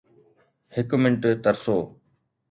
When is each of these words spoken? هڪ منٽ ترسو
هڪ 0.75 0.89
منٽ 1.03 1.23
ترسو 1.43 1.77